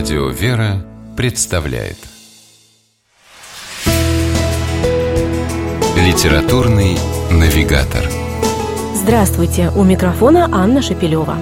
Радио 0.00 0.28
«Вера» 0.28 0.82
представляет 1.14 1.98
Литературный 5.94 6.96
навигатор 7.30 8.08
Здравствуйте! 8.94 9.70
У 9.76 9.84
микрофона 9.84 10.48
Анна 10.50 10.80
Шапилева. 10.80 11.36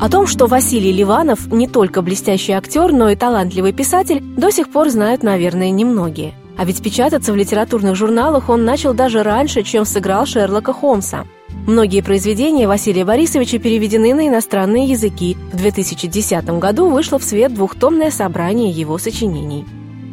О 0.00 0.08
том, 0.08 0.28
что 0.28 0.46
Василий 0.46 0.92
Ливанов 0.92 1.48
не 1.48 1.66
только 1.66 2.02
блестящий 2.02 2.52
актер, 2.52 2.92
но 2.92 3.10
и 3.10 3.16
талантливый 3.16 3.72
писатель, 3.72 4.22
до 4.22 4.52
сих 4.52 4.70
пор 4.70 4.90
знают, 4.90 5.24
наверное, 5.24 5.70
немногие. 5.70 6.34
А 6.56 6.64
ведь 6.64 6.84
печататься 6.84 7.32
в 7.32 7.36
литературных 7.36 7.96
журналах 7.96 8.48
он 8.48 8.64
начал 8.64 8.94
даже 8.94 9.24
раньше, 9.24 9.64
чем 9.64 9.84
сыграл 9.84 10.24
Шерлока 10.24 10.72
Холмса. 10.72 11.26
Многие 11.66 12.00
произведения 12.00 12.68
Василия 12.68 13.04
Борисовича 13.04 13.58
переведены 13.58 14.14
на 14.14 14.28
иностранные 14.28 14.86
языки. 14.86 15.36
В 15.52 15.56
2010 15.56 16.44
году 16.58 16.88
вышло 16.88 17.18
в 17.18 17.24
свет 17.24 17.54
двухтомное 17.54 18.10
собрание 18.10 18.70
его 18.70 18.98
сочинений. 18.98 19.64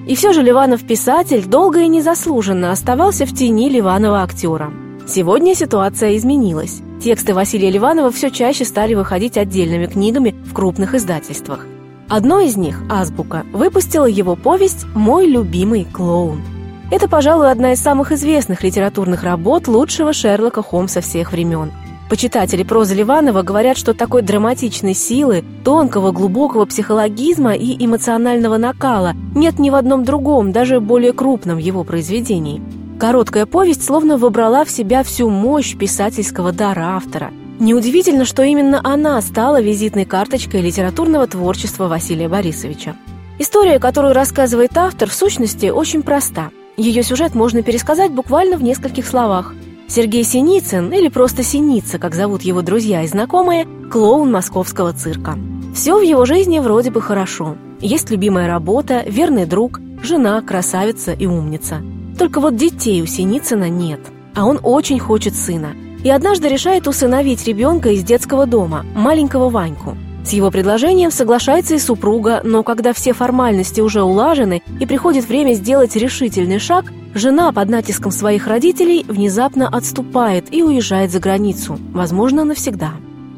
И 0.08 0.16
все 0.16 0.34
же 0.34 0.42
Ливанов-писатель 0.42 1.46
долго 1.46 1.82
и 1.82 1.88
незаслуженно 1.88 2.72
оставался 2.72 3.26
в 3.26 3.34
тени 3.34 3.70
Ливанова-актера. 3.70 4.74
Сегодня 5.08 5.56
ситуация 5.56 6.18
изменилась. 6.18 6.82
Тексты 7.02 7.34
Василия 7.34 7.70
Ливанова 7.70 8.12
все 8.12 8.30
чаще 8.30 8.66
стали 8.66 8.94
выходить 8.94 9.38
отдельными 9.38 9.88
книгами 9.88 10.36
в 10.46 10.54
крупных 10.54 10.96
издательствах. 10.96 11.68
Одной 12.10 12.48
из 12.48 12.58
них, 12.58 12.82
«Азбука», 12.90 13.46
выпустила 13.54 14.06
его 14.06 14.36
повесть 14.36 14.86
«Мой 14.94 15.28
любимый 15.28 15.86
клоун». 15.86 16.42
Это, 16.92 17.08
пожалуй, 17.08 17.52
одна 17.52 17.74
из 17.74 17.80
самых 17.80 18.12
известных 18.12 18.64
литературных 18.64 19.24
работ 19.24 19.68
лучшего 19.68 20.14
Шерлока 20.14 20.62
Холмса 20.62 21.02
всех 21.02 21.32
времен. 21.32 21.72
Почитатели 22.10 22.64
прозы 22.64 22.94
Ливанова 22.94 23.42
говорят, 23.42 23.78
что 23.78 23.94
такой 23.94 24.22
драматичной 24.22 24.94
силы, 24.94 25.44
тонкого, 25.64 26.12
глубокого 26.12 26.66
психологизма 26.66 27.54
и 27.54 27.84
эмоционального 27.84 28.58
накала 28.58 29.14
нет 29.34 29.58
ни 29.58 29.70
в 29.70 29.76
одном 29.76 30.04
другом, 30.04 30.52
даже 30.52 30.80
более 30.80 31.14
крупном 31.14 31.58
его 31.58 31.84
произведении. 31.84 32.62
Короткая 33.00 33.46
повесть 33.46 33.84
словно 33.84 34.18
вобрала 34.18 34.64
в 34.64 34.70
себя 34.70 35.02
всю 35.02 35.30
мощь 35.30 35.76
писательского 35.76 36.52
дара 36.52 36.96
автора. 36.96 37.32
Неудивительно, 37.60 38.26
что 38.26 38.44
именно 38.44 38.80
она 38.84 39.20
стала 39.22 39.62
визитной 39.62 40.06
карточкой 40.06 40.62
литературного 40.62 41.26
творчества 41.26 41.88
Василия 41.88 42.30
Борисовича. 42.30 42.96
История, 43.40 43.80
которую 43.80 44.14
рассказывает 44.14 44.78
автор, 44.78 45.10
в 45.10 45.14
сущности 45.14 45.68
очень 45.68 46.04
проста– 46.04 46.52
ее 46.78 47.04
сюжет 47.04 47.36
можно 47.36 47.62
пересказать 47.62 48.12
буквально 48.12 48.58
в 48.58 48.64
нескольких 48.64 49.06
словах. 49.06 49.54
Сергей 49.88 50.24
Синицын, 50.24 50.92
или 50.92 51.08
просто 51.08 51.44
Синица, 51.44 52.00
как 52.00 52.16
зовут 52.16 52.42
его 52.42 52.62
друзья 52.62 53.04
и 53.04 53.08
знакомые, 53.08 53.68
клоун 53.92 54.32
московского 54.32 54.94
цирка. 54.94 55.38
Все 55.76 55.98
в 55.98 56.02
его 56.02 56.26
жизни 56.26 56.60
вроде 56.60 56.90
бы 56.90 57.02
хорошо. 57.02 57.56
Есть 57.80 58.10
любимая 58.10 58.48
работа, 58.48 59.04
верный 59.06 59.46
друг, 59.46 59.80
жена, 60.02 60.42
красавица 60.42 61.14
и 61.14 61.26
умница. 61.28 61.82
Только 62.18 62.40
вот 62.40 62.56
детей 62.56 63.02
у 63.02 63.06
Синицына 63.06 63.70
нет, 63.70 64.00
а 64.34 64.46
он 64.46 64.60
очень 64.64 65.00
хочет 65.00 65.36
сына. 65.36 65.76
И 66.04 66.10
однажды 66.10 66.48
решает 66.48 66.88
усыновить 66.88 67.46
ребенка 67.46 67.90
из 67.90 68.04
детского 68.04 68.46
дома, 68.46 68.86
маленького 68.96 69.50
Ваньку– 69.50 69.96
с 70.24 70.32
его 70.32 70.52
предложением 70.52 71.12
соглашается 71.12 71.76
и 71.76 71.80
супруга, 71.80 72.42
но 72.44 72.64
когда 72.64 72.94
все 72.94 73.14
формальности 73.14 73.82
уже 73.82 74.02
улажены 74.04 74.64
и 74.80 74.86
приходит 74.86 75.28
время 75.28 75.54
сделать 75.54 75.96
решительный 75.96 76.60
шаг, 76.60 76.86
жена 77.14 77.52
под 77.52 77.70
натиском 77.70 78.12
своих 78.12 78.48
родителей 78.48 79.06
внезапно 79.08 79.68
отступает 79.68 80.54
и 80.54 80.64
уезжает 80.64 81.12
за 81.12 81.20
границу, 81.20 81.78
возможно, 81.92 82.46
навсегда. 82.46 82.92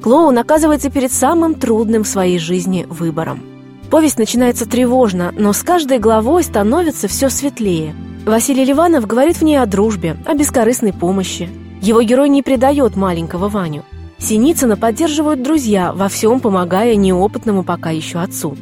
Клоун 0.04 0.38
оказывается 0.38 0.92
перед 0.92 1.12
самым 1.12 1.56
трудным 1.56 2.04
в 2.04 2.08
своей 2.08 2.38
жизни 2.38 2.86
выбором. 2.88 3.42
Повесть 3.90 4.20
начинается 4.20 4.68
тревожно, 4.70 5.34
но 5.36 5.54
с 5.54 5.64
каждой 5.64 5.98
главой 5.98 6.44
становится 6.44 7.08
все 7.08 7.30
светлее. 7.30 7.96
Василий 8.26 8.66
Ливанов 8.66 9.08
говорит 9.08 9.38
в 9.38 9.42
ней 9.42 9.58
о 9.58 9.66
дружбе, 9.66 10.18
о 10.26 10.36
бескорыстной 10.36 10.94
помощи. 10.94 11.50
Его 11.82 12.02
герой 12.04 12.30
не 12.30 12.44
предает 12.44 12.96
маленького 12.96 13.50
Ваню– 13.50 13.84
Синицына 14.18 14.78
поддерживают 14.78 15.44
друзья, 15.44 15.92
во 15.94 16.08
всем 16.08 16.40
помогая 16.40 16.96
неопытному 16.96 17.64
пока 17.64 17.90
еще 17.90 18.20
отцу. 18.20 18.58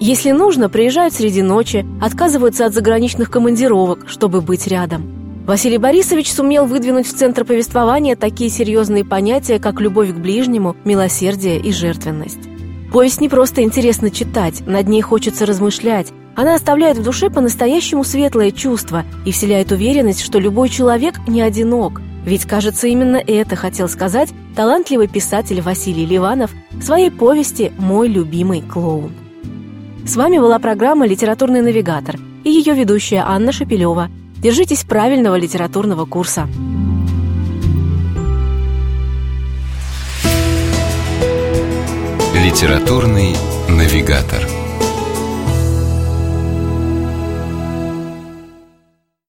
Если 0.00 0.30
нужно, 0.30 0.68
приезжают 0.68 1.14
среди 1.14 1.42
ночи, 1.42 1.84
отказываются 2.00 2.66
от 2.66 2.74
заграничных 2.74 3.30
командировок, 3.30 4.08
чтобы 4.08 4.40
быть 4.40 4.66
рядом. 4.66 5.44
Василий 5.44 5.78
Борисович 5.78 6.30
сумел 6.30 6.66
выдвинуть 6.66 7.06
в 7.06 7.16
центр 7.16 7.44
повествования 7.44 8.16
такие 8.16 8.50
серьезные 8.50 9.04
понятия, 9.04 9.58
как 9.58 9.80
любовь 9.80 10.12
к 10.12 10.16
ближнему, 10.16 10.76
милосердие 10.84 11.58
и 11.58 11.72
жертвенность. 11.72 12.38
Повесть 12.92 13.20
не 13.20 13.28
просто 13.28 13.62
интересно 13.62 14.10
читать, 14.10 14.62
над 14.66 14.88
ней 14.88 15.02
хочется 15.02 15.46
размышлять. 15.46 16.08
Она 16.36 16.54
оставляет 16.54 16.98
в 16.98 17.02
душе 17.02 17.30
по-настоящему 17.30 18.04
светлое 18.04 18.50
чувство 18.50 19.04
и 19.24 19.32
вселяет 19.32 19.72
уверенность, 19.72 20.20
что 20.20 20.38
любой 20.38 20.68
человек 20.68 21.16
не 21.26 21.40
одинок, 21.40 22.00
ведь, 22.24 22.44
кажется, 22.44 22.86
именно 22.86 23.16
это 23.16 23.56
хотел 23.56 23.88
сказать 23.88 24.28
талантливый 24.58 25.06
писатель 25.06 25.60
Василий 25.60 26.04
Ливанов 26.04 26.50
в 26.72 26.82
своей 26.82 27.12
повести 27.12 27.72
«Мой 27.78 28.08
любимый 28.08 28.60
клоун». 28.60 29.12
С 30.04 30.16
вами 30.16 30.38
была 30.38 30.58
программа 30.58 31.06
«Литературный 31.06 31.62
навигатор» 31.62 32.16
и 32.42 32.50
ее 32.50 32.74
ведущая 32.74 33.22
Анна 33.24 33.52
Шапилева. 33.52 34.10
Держитесь 34.38 34.82
правильного 34.82 35.36
литературного 35.36 36.06
курса. 36.06 36.48
Литературный 42.34 43.36
навигатор. 43.68 44.42